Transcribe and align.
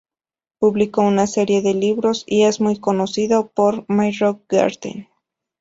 Publicó 0.57 1.03
una 1.03 1.27
serie 1.27 1.61
de 1.61 1.75
libros, 1.75 2.23
y 2.25 2.45
es 2.45 2.59
muy 2.59 2.79
conocido 2.79 3.51
por 3.53 3.85
"My 3.87 4.11
Rock 4.13 4.41
Garden". 4.49 5.07